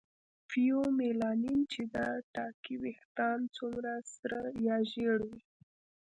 فیومیلانین 0.49 1.59
چې 1.71 1.81
دا 1.95 2.07
ټاکي 2.33 2.75
ویښتان 2.83 3.39
څومره 3.57 3.93
سره 4.15 4.39
یا 4.67 4.77
ژېړ 4.91 5.17
وي. 5.29 5.41